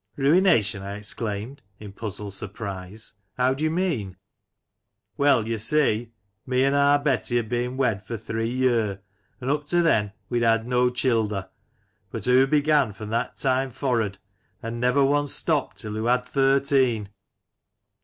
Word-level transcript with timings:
"Ruination!" 0.17 0.81
1 0.81 0.95
exclaimed 0.97 1.61
in 1.77 1.91
puzzled 1.93 2.33
surprise," 2.33 3.13
how 3.37 3.53
do 3.53 3.63
you 3.63 3.69
mean?"" 3.69 4.17
Well, 5.19 5.47
yo' 5.47 5.57
see, 5.57 6.11
me 6.43 6.63
and 6.63 6.75
our 6.75 6.97
Betty 6.97 7.35
had 7.35 7.47
been 7.49 7.77
wed 7.77 8.01
for 8.01 8.17
three 8.17 8.49
yer, 8.49 8.99
and 9.39 9.51
up 9.51 9.67
to 9.67 9.83
then 9.83 10.13
we'd 10.27 10.41
had 10.41 10.67
no 10.67 10.89
childer, 10.89 11.51
but 12.09 12.25
hoo 12.25 12.47
began 12.47 12.93
fro' 12.93 13.05
that 13.05 13.37
time 13.37 13.69
forrud 13.69 14.17
and 14.63 14.79
never 14.79 15.05
once 15.05 15.33
stopped 15.35 15.77
till 15.77 15.91
hoo 15.93 16.05
had 16.05 16.25
thirteen 16.25 17.09